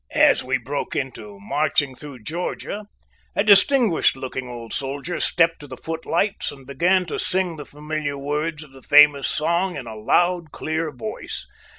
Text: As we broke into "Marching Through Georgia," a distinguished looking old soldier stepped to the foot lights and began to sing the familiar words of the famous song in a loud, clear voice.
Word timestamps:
As 0.15 0.43
we 0.43 0.57
broke 0.57 0.95
into 0.95 1.37
"Marching 1.39 1.93
Through 1.93 2.23
Georgia," 2.23 2.85
a 3.35 3.43
distinguished 3.43 4.15
looking 4.17 4.49
old 4.49 4.73
soldier 4.73 5.19
stepped 5.19 5.59
to 5.59 5.67
the 5.67 5.77
foot 5.77 6.07
lights 6.07 6.51
and 6.51 6.65
began 6.65 7.05
to 7.05 7.19
sing 7.19 7.55
the 7.57 7.67
familiar 7.67 8.17
words 8.17 8.63
of 8.63 8.71
the 8.71 8.81
famous 8.81 9.27
song 9.27 9.75
in 9.75 9.85
a 9.85 9.95
loud, 9.95 10.51
clear 10.51 10.91
voice. 10.91 11.45